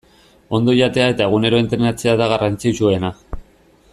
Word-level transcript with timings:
Ondo 0.59 0.73
jatea 0.77 1.09
eta 1.13 1.27
egunero 1.31 1.59
entrenatzea 1.65 2.17
da 2.23 2.31
garrantzitsuena. 2.33 3.13